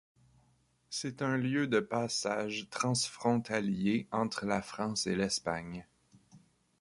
C'est 0.89 1.21
un 1.21 1.37
lieu 1.37 1.67
de 1.67 1.79
passage 1.79 2.65
transfrontalier 2.71 4.07
entre 4.11 4.47
la 4.47 4.63
France 4.63 5.05
et 5.05 5.15
l'Espagne. 5.15 5.85